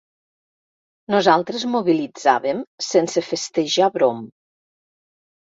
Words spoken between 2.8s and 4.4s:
sense festejar brom.